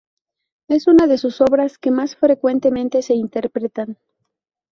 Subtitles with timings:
[0.67, 3.99] Es una de sus obras que más frecuentemente se interpretan.